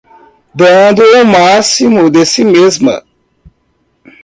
[0.51, 3.03] Dando o máximo de si mesma